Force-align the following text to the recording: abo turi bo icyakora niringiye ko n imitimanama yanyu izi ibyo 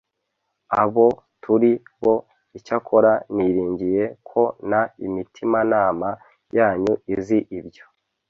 abo 0.81 1.07
turi 1.41 1.71
bo 2.01 2.15
icyakora 2.57 3.11
niringiye 3.35 4.03
ko 4.29 4.41
n 4.69 4.71
imitimanama 5.07 6.09
yanyu 6.57 6.93
izi 7.15 7.39
ibyo 7.59 7.83